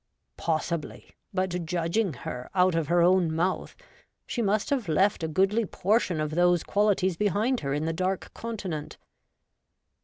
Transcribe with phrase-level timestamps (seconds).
[0.37, 3.75] Possibly; but judging her out of her own mouth,
[4.25, 8.33] she must have left a goodly portion of those qualities behind her in the Dark
[8.33, 8.97] Continent.